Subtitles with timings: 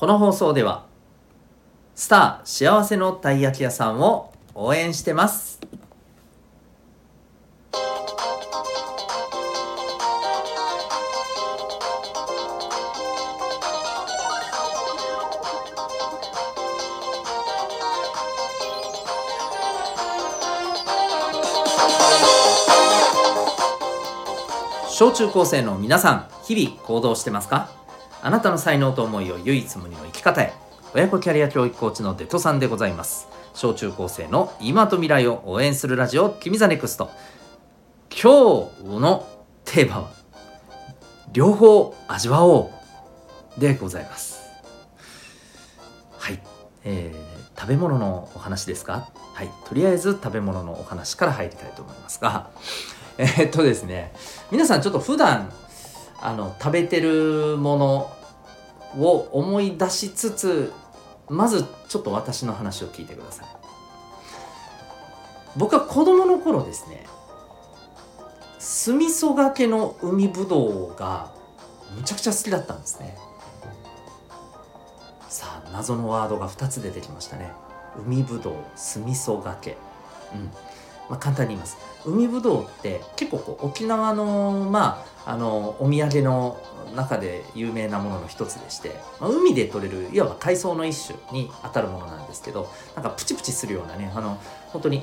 [0.00, 0.86] この放送では
[1.94, 5.60] スター幸せのたい焼き屋さんを応援してます。
[24.88, 27.79] 小中高生の皆さん日々行動してますか？
[28.22, 30.52] あなたの才能と思いを唯一無二の生き方へ。
[30.92, 33.28] 親子キャリア教育コーチのデトさんでございます。
[33.54, 37.10] 小中高生の今と未来を応援するラジオ君 The Next。
[38.10, 39.26] 今日の
[39.64, 40.10] テーマは
[41.32, 42.70] 両方味わお
[43.56, 44.40] うでございます。
[46.18, 46.40] はい、
[46.84, 49.08] えー、食べ物のお話ですか？
[49.32, 49.50] はい。
[49.64, 52.50] とりあえず食べ物のお話から入りたいと思いますが。
[53.16, 54.12] えー、っとですね。
[54.50, 55.52] 皆さんちょっと普段
[56.20, 58.16] あの食べてるもの
[58.98, 60.72] を思い出しつつ
[61.28, 63.46] まずちょっと私の話を聞いてください。
[65.56, 67.04] 僕は子供の頃ですね
[68.58, 71.32] 酢味噌がけの海ぶどうが
[71.96, 73.16] むちゃくちゃ好きだったんですね。
[75.28, 77.52] さあ謎のワードが2つ出てきましたね。
[77.96, 79.76] 海ぶどう酢味噌がけ。
[80.34, 80.50] うん。
[81.10, 81.76] まあ、簡単に言います。
[82.06, 86.58] 海ぶどうって結構こう沖縄のまああのお土産の
[86.94, 95.02] 中で有名なものの一つでして、まあ、海で採れるいわば海藻の一種に当たるものなんですけどなんかプチプチするようなねあの本当に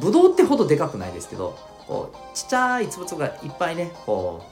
[0.00, 4.42] ぶどうってほどでかくないですけどこうちっちゃい粒々がいっぱいねこ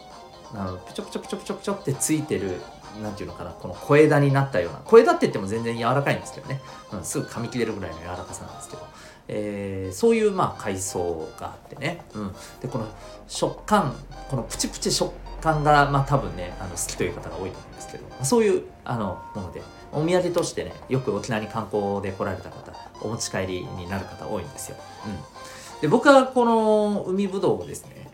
[0.53, 2.61] うあのプチョプチョプチョプチョプチョってついてる
[3.03, 6.61] なんていうのかなこの小枝になったような小枝って言っても全然柔らかいんですけどね、
[6.93, 8.87] うん、すぐ噛み切れるぐらいの柔らかさなんですけど。
[9.28, 12.86] えー、そういうまあ海藻があってね、うん、でこの
[13.27, 13.94] 食感
[14.28, 18.05] このプチプチ食感がまあ多分ねあの好きという方が多いと思うんですけど。
[18.08, 28.10] まあそういうあのものでお土産としてねよく沖縄に観光で来られた方お持ち帰りになる方多いんですよ、うん、で僕はこの海ぶどうをですね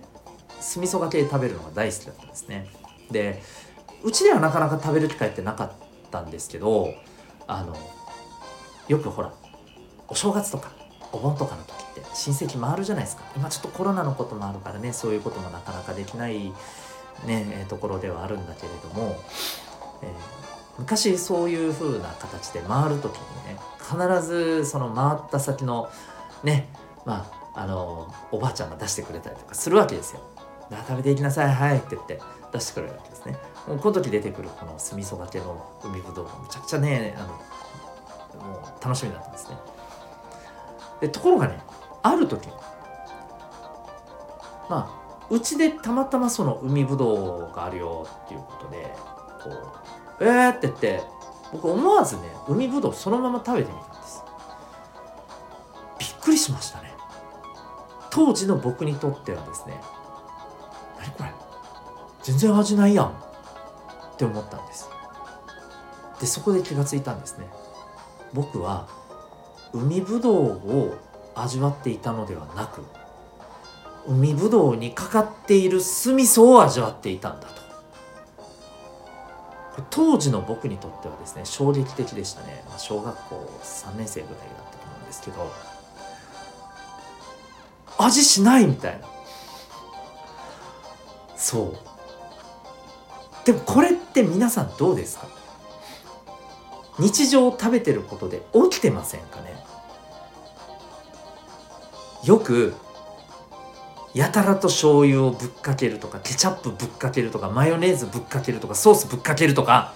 [0.60, 2.68] 酢味噌がけで食べるのが大好きだったんですね。
[3.10, 3.42] で
[4.02, 5.72] うちではなかなか食べる機会ってなかっ
[6.10, 6.94] たんですけど
[7.46, 7.76] あの
[8.88, 9.32] よくほら
[10.08, 10.70] お正月とか
[11.12, 16.52] お盆とかの時って親戚回るじゃないですか今ちょっとコロナのこともあるからねそういうこともなかなかできない
[17.26, 19.20] ねえところではあるんだけれども、
[20.02, 20.10] えー、
[20.78, 25.90] 昔そういう風な形で回る時にね必ずその回った先の
[26.44, 26.68] ね
[27.04, 30.22] まああのおばあちゃんが出してくれたりとかするわけですよ。
[30.86, 32.20] 食べていきなさいはいって言って
[32.52, 33.36] 出してくれるわけですね。
[33.66, 39.56] この時出てくるこの酢味噌がけの海ぶどうがむちゃくちゃねあのもう楽しみだったんですね。
[41.00, 41.58] でところがね
[42.02, 42.48] ある時
[44.68, 45.00] まあ
[45.30, 48.94] うちでたまたまその海ぶどうがあるよっていうことで
[49.42, 49.64] こう
[50.24, 51.02] 「えー!」って言って
[51.52, 54.22] 僕思わずね海ぶどうそのまま食べてみたんです。
[55.98, 56.94] びっくりしましたね。
[58.10, 59.80] 当時の僕にとってはですね
[60.98, 61.32] 何これ？
[62.22, 63.06] 全然味ないやん。
[63.06, 63.10] っ
[64.16, 64.88] て思ったんです。
[66.20, 67.50] でそこで気がついたんですね。
[68.34, 68.86] 僕は
[69.72, 70.96] 海ぶどうを
[71.34, 72.82] 味わっていたのではなく
[74.08, 77.60] 海ぶどうにかかっている酢味噌を味わっていたんだと。
[79.90, 85.50] 当時の僕にとってはですね衝撃的でしたね、まあ、小学校3年生ぐらいだったと思うんですけど
[87.98, 89.06] 味しないみたいな。
[91.36, 91.78] そう。
[93.46, 95.26] でもこれって皆さんどうですか？
[97.00, 99.56] 日常食べてることで起きてませんかね？
[102.24, 102.74] よく
[104.12, 109.94] やたらと醤油をぶっかけるとかケチャップぶっかけるとかマヨネーズぶっかけるとかソースぶっかけるとか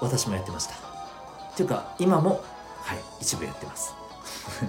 [0.00, 0.74] 私もやってました。
[0.74, 2.42] っていうか今も
[2.82, 3.94] はい一部やってます。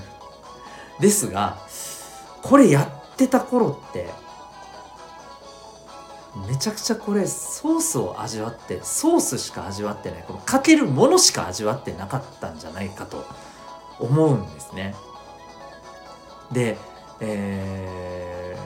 [0.99, 1.57] ですが
[2.41, 4.09] これやってた頃って
[6.47, 13.25] めちゃくちゃこれソースを味わってソースしか味わってないこのかけるものしか味わってなかったんじゃないかと
[13.99, 14.93] 思うんですね。
[16.51, 16.77] で、
[17.21, 18.57] え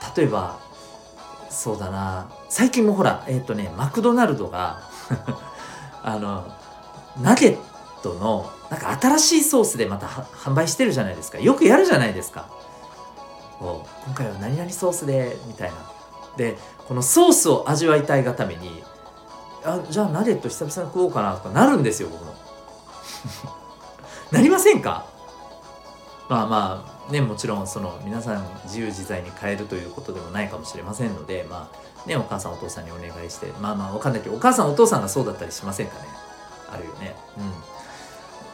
[0.00, 0.58] ー、例えば
[1.48, 4.82] そうだな最近もほらえっ、ー、とねマクドナルドが
[6.04, 6.44] あの
[7.20, 7.58] ナゲッ
[8.02, 12.46] トのなんか新しいソースでまた販売してるじゃないですかよくやるじゃないですか。
[13.58, 13.82] 今
[14.14, 15.95] 回は何々ソースでみたいな。
[16.36, 16.56] で
[16.86, 18.82] このソースを味わいたいがために
[19.64, 22.34] あじゃあナゲット久々に食おうかなとかなるんですよ僕も。
[24.30, 25.06] なりませんか？
[26.28, 31.70] まあまあねもちろんその皆さん自由自在に変えるということでもないかもしれませんのでま
[32.04, 36.08] あねお母さんお父さんにお願いしてまあまあわかんないけどお母さんお父さんがそうだったりしませんかね。
[36.68, 37.16] あるよね。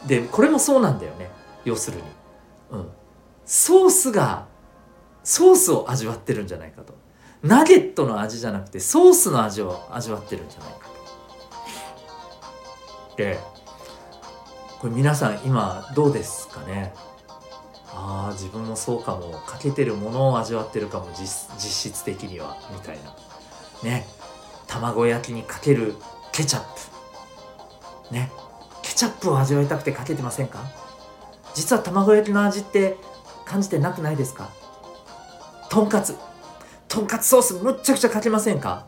[0.03, 0.07] うん。
[0.07, 1.31] でこれもそうなんだよね。
[1.65, 2.03] 要するに。
[2.71, 2.91] うん。
[3.45, 4.45] ソースが
[5.23, 6.93] ソースを味わってるんじゃないかと。
[7.43, 10.87] ナゲットの味じゃなくてソースの味を味わってるんじゃないか
[13.11, 13.17] と。
[13.17, 13.37] で
[14.79, 16.93] これ皆さん今どうですかね？
[17.95, 19.39] ああ自分もそうかも。
[19.45, 22.57] かけてるものを味わってるかも実実質的には。
[22.73, 23.13] みたいな。
[23.83, 24.07] ね。
[24.67, 25.95] 卵焼きにかける
[26.31, 26.63] ケチャッ
[28.09, 28.13] プ。
[28.13, 28.31] ね。
[28.81, 30.59] ケチャップを味わいたくてかけてませんか？
[31.53, 32.97] 実は卵焼きの味って
[33.45, 34.49] 感じてなくないですか？
[35.69, 36.17] とんかつ。
[36.93, 38.85] とんかつソースむっちゃくちゃかけませんか？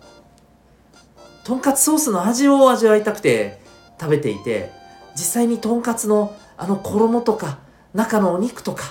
[1.44, 3.60] とんかつソースの味を味わいたくて
[4.00, 4.70] 食べていて
[5.16, 7.58] 実際にとんかつのあの衣とか
[7.96, 8.84] 中のお肉とか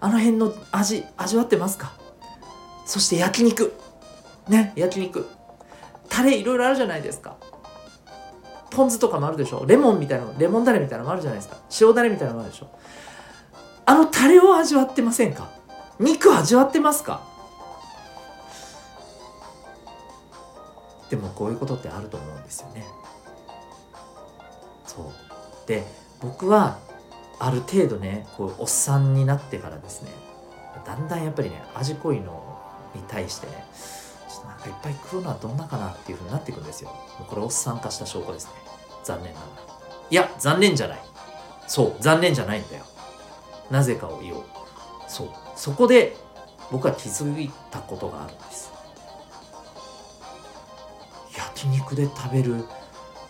[0.00, 1.94] あの辺の味味わってますか？
[2.84, 3.72] そして焼肉。
[4.48, 5.26] ね焼肉。
[6.10, 7.38] タレいろいろあるじゃないですか。
[8.70, 9.64] ポン酢とかもあるでしょ？
[9.64, 11.56] レモンみたいなレモンダレみたいなのもあるじゃないですか。
[11.80, 12.68] 塩ダレみたいなのもあるでしょ？
[13.86, 15.48] あのタレを味わってませんか？
[15.98, 17.26] 肉味わってますか？
[21.10, 22.84] でもこういうことってあると思うんですよね。
[24.86, 25.04] そう。
[25.66, 25.84] で
[26.20, 26.78] 僕は
[27.38, 30.10] ある程度ねこうおっさんになってからですね
[30.84, 32.58] だんだんやっぱりね味濃いの
[32.94, 33.64] に対してね
[34.28, 36.90] ちょっとなんかいっぱい食うのはどんなかなっていうふうになっていくんですよ。
[36.90, 38.52] もうこれおっさん化した証拠ですね。
[39.04, 39.62] 残念ながら。
[40.10, 40.98] いや残念じゃない。
[41.66, 42.84] そう残念じゃないんだよ。
[43.70, 44.44] なぜかを言おう。
[45.06, 45.28] そう。
[45.54, 46.16] そこで
[46.70, 48.72] 僕は気づいたことがあるんです。
[51.58, 52.64] 焼肉で食べる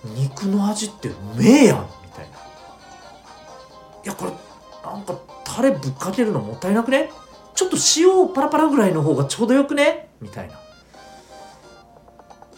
[0.04, 2.36] 肉の味ってうめえやんみたいな。
[2.36, 2.40] い
[4.04, 4.32] やこれ
[4.84, 7.10] なんかタレぶっかけるのもったいなくね？
[7.54, 10.10] ちょっと塩をパラパラぐらいの方がちょうどよくね？
[10.20, 10.60] みたいな。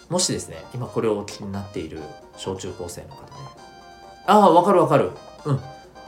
[0.09, 2.01] もしですね今これをお聞きになっている
[2.37, 3.29] 小中高生の方ね。
[4.27, 5.13] ああわかるわかる。
[5.45, 5.61] うん。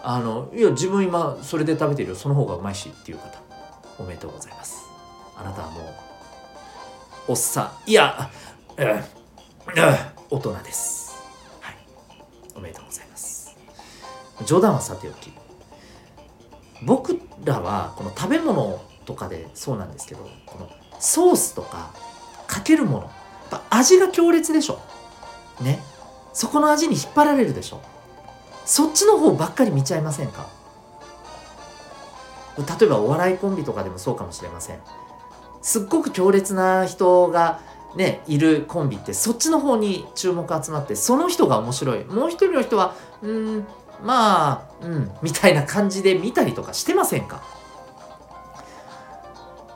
[0.02, 3.40] あのいや自分今それで食べてるその方がうまいしっていう方
[4.00, 4.84] おめでとうございます。
[5.36, 5.84] あなたはもう
[7.28, 7.90] おっさん。
[7.90, 8.28] いや、
[10.30, 11.16] 大人です。
[11.60, 11.76] はい。
[12.54, 13.56] おめでとうございます。
[14.44, 15.32] 冗談はさておき
[16.82, 20.68] 僕らはこの食べ物とかでそうなんですけどこの
[20.98, 21.92] ソースとか
[22.48, 23.10] かけるものやっ
[23.50, 24.80] ぱ味が強烈でしょ。
[25.60, 25.80] ね。
[26.32, 27.80] そこの味に引っ張られるでしょ。
[28.64, 30.48] そっちの方ばっかり見ちゃいませんか。
[32.58, 34.78] 例えばお笑いコンビとかでもそうかもしれません。
[35.62, 37.60] すっごく強烈な人が
[37.96, 43.66] ねいるコンビってそっちの方に注目集まってその人が面白いもう一人の人はうん
[44.02, 47.42] まあうんみたいな感じで見たりとかしてませんか？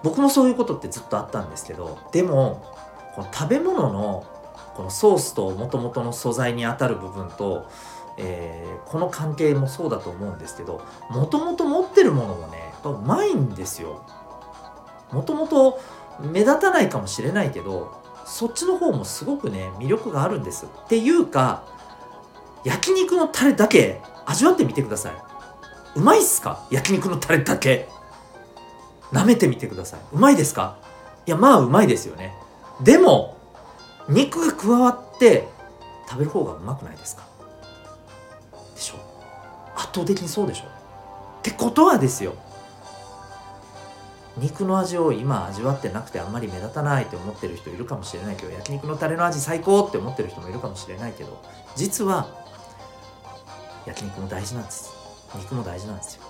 [0.02, 2.64] 僕もそういうことってずっとあったんですけどでも
[3.14, 4.26] この食べ物の
[4.74, 7.68] このソースともともとの素材にあたる部分と
[8.18, 14.06] えー、この関係もそうだと思うんですけどもともと持ってるものもねやっぱうまいんですよ。
[15.12, 15.78] もともと
[16.20, 20.66] 目立たないかもしれないけどそっちの方もすごくね魅力があるんです。
[20.66, 21.64] っていうか
[22.64, 25.14] 焼肉のタレだけ味わってみてください。
[25.94, 26.66] うまいっすか？
[26.70, 27.88] 焼肉のタレだけ。
[29.12, 30.00] 舐めてみてください。
[30.12, 30.78] うまいですか？
[31.26, 32.34] いやまあうまいですよね。
[32.82, 33.36] でも
[34.08, 35.48] 肉が加わって
[36.08, 37.22] 食べる方がうまくないですか？
[38.74, 38.96] でしょ？
[39.76, 40.64] 圧倒的にそうでしょ？
[40.64, 40.68] っ
[41.42, 42.34] てことはですよ
[44.36, 51.42] 肉の味を今味わってなくてあんまり目立たないって思ってる人いるかもしれないけど焼肉のタレの味最高って思ってる人もいるかもしれないけど
[51.74, 52.28] 実は
[53.86, 54.94] 焼肉も大事なんです。
[55.34, 56.22] 肉も大事なんですよ。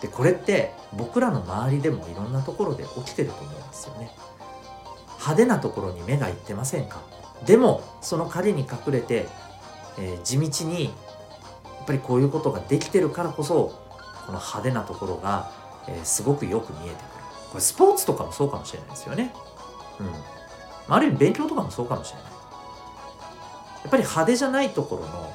[0.00, 4.10] でこれって僕らの周りでもいろんなところで起きてると思うんですよね。
[5.18, 7.02] 派手なところに目がいってませんか？
[7.44, 9.28] でもその陰に隠れて、
[9.98, 10.90] えー、地道にや
[11.82, 13.79] っぱりこういうことができてるからこそ
[14.30, 15.50] この派手なところが、
[15.88, 17.24] えー、すごくよく見えてくる。
[17.50, 19.34] これスポーツとかもそうかもしれないですよね。
[19.98, 20.94] うん。
[20.94, 22.32] ある意味勉強とかもそうかもしれない。
[23.82, 25.32] やっぱり派手じゃないところの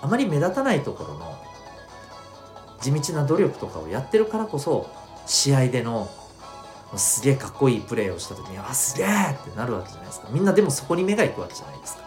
[0.00, 1.36] あまり目立たないところの
[2.80, 4.88] 地道な努力とかをやってるからこそ
[5.26, 6.08] 試合での
[6.94, 9.10] すげえかっこいいプレーをした時にあすげえっ
[9.50, 10.28] てなるわけじゃないですか。
[10.30, 12.02] みんなでもそこに目がいくわけじゃないですか。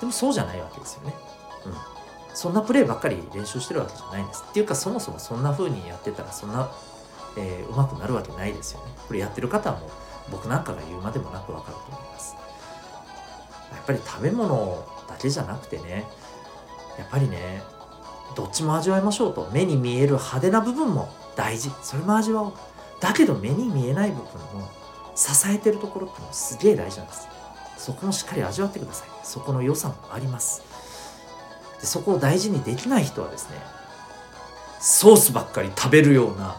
[0.00, 1.14] でもそうじゃないわけですよね。
[1.66, 2.01] うん。
[2.34, 4.44] そんなプレーばっかり練習してるわけじゃないんです。
[4.48, 6.70] っていうかそもそもそんな風にやってたらそんな、
[7.36, 8.92] えー、上手くなるわけないですよね。
[9.06, 9.90] これやってる方はもう
[10.30, 12.36] 僕なんかが言うまでもなくわかると思います。
[13.72, 16.04] やっぱり食べ物だけじゃなくてね
[16.98, 17.62] やっぱりね
[18.34, 19.48] どっちも味わいましょうと。
[19.52, 21.70] 目に見える派手な部分も大事。
[21.82, 22.52] それも味わおう。
[23.00, 24.24] だけど目に見えない部分
[24.60, 24.68] の
[25.14, 27.28] 支えてるところってのはすげえ大事なんです。
[27.76, 29.08] そこもしっかり味わってください。
[29.24, 30.62] そこの良さもあります。
[31.82, 33.56] でそこを大事にできない人はですね
[34.80, 36.58] ソースばっかり食べるような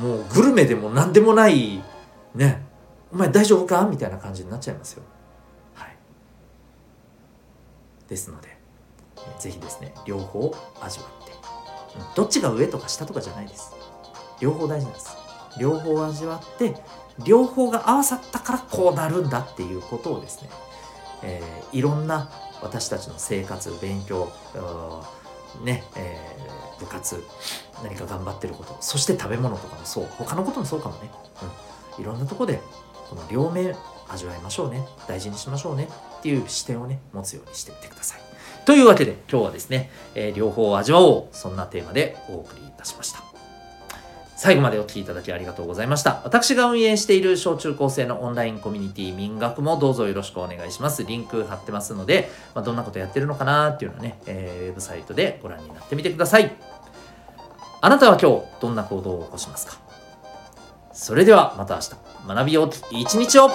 [0.00, 1.82] もうグルメでも何でもない
[2.34, 2.64] ね
[3.12, 3.86] お前大丈夫か？
[3.86, 5.02] みたいな感じになっちゃいますよ。
[5.74, 5.96] はい。
[8.08, 8.56] ですので
[9.38, 11.32] ぜひですね両方味わって、
[11.98, 13.72] うん、どっちが上とか下とかじゃないです。
[14.40, 15.16] 両方大事なんです。
[15.58, 16.74] 両方味わって
[17.24, 20.50] 両方が合わさったからこうなるんだっていうことをですね、
[21.22, 22.30] えー、いろんな
[22.62, 24.32] 私たちの生活勉強
[25.64, 27.22] ね、えー、部活
[27.82, 28.76] 何か頑張ってること。
[28.80, 30.08] そして食べ物とかもそう。
[30.18, 31.10] 他のこともそうかもね、
[31.96, 32.60] うん、いろんなとこで
[33.08, 33.74] この両面
[34.08, 34.84] 味わいましょうね。
[35.08, 35.88] 大事にしましょうね。
[36.18, 38.20] っていう視点をね持つようにしてみてください。
[38.64, 41.28] というわけで今日はですね、えー、両方を味わおう。
[41.32, 43.25] そんなテーマでお送りいたしました。
[44.36, 46.20] 最後までお聴きいただきありがとうございました。
[46.22, 51.04] 私が運営している小中高生のオンラインコミュニティ民学もどうぞよろしくお願いします。
[51.04, 56.54] リンク貼ってますので、まあ、どんなことやってるのかなっていうのはね、えー、ウェブサイトでご覧になってみてください。
[57.80, 59.78] あなたは今日どんな行動を起こしますか？
[60.92, 61.90] それではまた明日、
[62.28, 63.50] 学びよう一日を